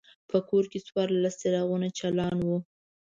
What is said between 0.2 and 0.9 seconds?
په کور کې